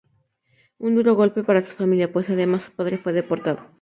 Un 0.79 0.95
duro 0.95 1.13
golpe 1.13 1.43
para 1.43 1.61
su 1.61 1.75
familia, 1.75 2.11
pues 2.11 2.27
además 2.27 2.63
su 2.63 2.71
padre 2.71 2.97
fue 2.97 3.13
deportado. 3.13 3.69